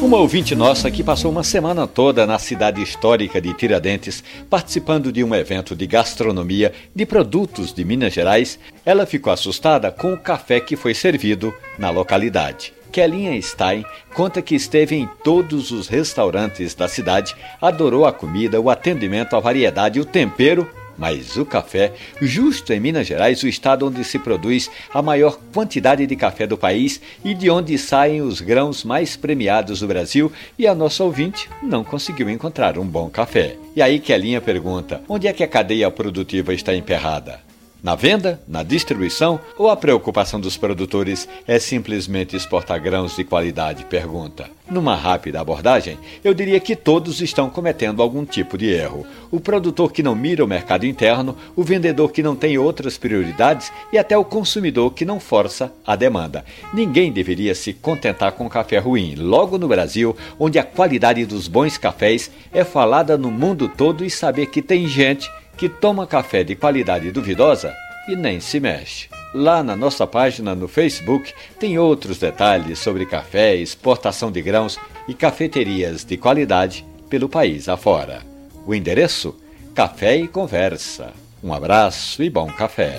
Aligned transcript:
Uma 0.00 0.16
ouvinte 0.16 0.54
nossa 0.56 0.90
que 0.90 1.04
passou 1.04 1.30
uma 1.30 1.44
semana 1.44 1.86
toda 1.86 2.26
na 2.26 2.38
cidade 2.38 2.82
histórica 2.82 3.38
de 3.38 3.52
Tiradentes, 3.52 4.24
participando 4.48 5.12
de 5.12 5.22
um 5.22 5.34
evento 5.34 5.76
de 5.76 5.86
gastronomia 5.86 6.72
de 6.96 7.04
produtos 7.04 7.70
de 7.70 7.84
Minas 7.84 8.14
Gerais, 8.14 8.58
ela 8.84 9.04
ficou 9.04 9.30
assustada 9.30 9.92
com 9.92 10.14
o 10.14 10.18
café 10.18 10.58
que 10.58 10.74
foi 10.74 10.94
servido 10.94 11.52
na 11.78 11.90
localidade. 11.90 12.72
Kelinha 12.90 13.40
Stein 13.42 13.84
conta 14.14 14.40
que 14.40 14.54
esteve 14.54 14.96
em 14.96 15.06
todos 15.22 15.70
os 15.70 15.86
restaurantes 15.86 16.74
da 16.74 16.88
cidade, 16.88 17.36
adorou 17.60 18.06
a 18.06 18.12
comida, 18.12 18.58
o 18.58 18.70
atendimento, 18.70 19.36
a 19.36 19.40
variedade, 19.40 20.00
o 20.00 20.04
tempero 20.04 20.66
mas 21.00 21.38
o 21.38 21.46
café, 21.46 21.94
justo 22.20 22.74
em 22.74 22.78
Minas 22.78 23.06
Gerais, 23.06 23.42
o 23.42 23.48
estado 23.48 23.86
onde 23.86 24.04
se 24.04 24.18
produz 24.18 24.70
a 24.92 25.00
maior 25.00 25.38
quantidade 25.52 26.06
de 26.06 26.14
café 26.14 26.46
do 26.46 26.58
país 26.58 27.00
e 27.24 27.32
de 27.32 27.48
onde 27.48 27.76
saem 27.78 28.20
os 28.20 28.42
grãos 28.42 28.84
mais 28.84 29.16
premiados 29.16 29.80
do 29.80 29.88
Brasil, 29.88 30.30
e 30.58 30.66
a 30.66 30.74
nossa 30.74 31.02
ouvinte 31.02 31.48
não 31.62 31.82
conseguiu 31.82 32.28
encontrar 32.28 32.78
um 32.78 32.84
bom 32.84 33.08
café. 33.08 33.56
E 33.74 33.80
aí 33.80 33.98
que 33.98 34.12
a 34.12 34.18
linha 34.18 34.42
pergunta: 34.42 35.00
onde 35.08 35.26
é 35.26 35.32
que 35.32 35.42
a 35.42 35.48
cadeia 35.48 35.90
produtiva 35.90 36.52
está 36.52 36.74
emperrada? 36.74 37.49
Na 37.82 37.94
venda, 37.94 38.38
na 38.46 38.62
distribuição 38.62 39.40
ou 39.56 39.70
a 39.70 39.76
preocupação 39.76 40.38
dos 40.38 40.54
produtores 40.58 41.26
é 41.48 41.58
simplesmente 41.58 42.36
exportar 42.36 42.78
grãos 42.78 43.16
de 43.16 43.24
qualidade? 43.24 43.86
Pergunta. 43.86 44.50
Numa 44.70 44.94
rápida 44.94 45.40
abordagem, 45.40 45.98
eu 46.22 46.34
diria 46.34 46.60
que 46.60 46.76
todos 46.76 47.22
estão 47.22 47.48
cometendo 47.48 48.02
algum 48.02 48.24
tipo 48.24 48.58
de 48.58 48.66
erro. 48.66 49.06
O 49.30 49.40
produtor 49.40 49.90
que 49.92 50.02
não 50.02 50.14
mira 50.14 50.44
o 50.44 50.48
mercado 50.48 50.84
interno, 50.84 51.34
o 51.56 51.64
vendedor 51.64 52.12
que 52.12 52.22
não 52.22 52.36
tem 52.36 52.58
outras 52.58 52.98
prioridades 52.98 53.72
e 53.90 53.98
até 53.98 54.16
o 54.16 54.24
consumidor 54.26 54.92
que 54.92 55.06
não 55.06 55.18
força 55.18 55.72
a 55.84 55.96
demanda. 55.96 56.44
Ninguém 56.74 57.10
deveria 57.10 57.54
se 57.54 57.72
contentar 57.72 58.32
com 58.32 58.48
café 58.48 58.78
ruim, 58.78 59.14
logo 59.16 59.56
no 59.56 59.66
Brasil, 59.66 60.14
onde 60.38 60.58
a 60.58 60.64
qualidade 60.64 61.24
dos 61.24 61.48
bons 61.48 61.78
cafés 61.78 62.30
é 62.52 62.62
falada 62.62 63.16
no 63.16 63.30
mundo 63.30 63.68
todo 63.68 64.04
e 64.04 64.10
saber 64.10 64.46
que 64.46 64.60
tem 64.60 64.86
gente 64.86 65.28
que 65.60 65.68
toma 65.68 66.06
café 66.06 66.42
de 66.42 66.56
qualidade 66.56 67.12
duvidosa 67.12 67.76
e 68.08 68.16
nem 68.16 68.40
se 68.40 68.58
mexe. 68.58 69.10
Lá 69.34 69.62
na 69.62 69.76
nossa 69.76 70.06
página 70.06 70.54
no 70.54 70.66
Facebook 70.66 71.34
tem 71.58 71.78
outros 71.78 72.18
detalhes 72.18 72.78
sobre 72.78 73.04
café, 73.04 73.56
exportação 73.56 74.32
de 74.32 74.40
grãos 74.40 74.78
e 75.06 75.12
cafeterias 75.12 76.02
de 76.02 76.16
qualidade 76.16 76.82
pelo 77.10 77.28
país 77.28 77.68
afora. 77.68 78.22
O 78.66 78.74
endereço? 78.74 79.38
Café 79.74 80.16
e 80.16 80.26
Conversa. 80.26 81.12
Um 81.44 81.52
abraço 81.52 82.22
e 82.22 82.30
bom 82.30 82.46
café. 82.46 82.96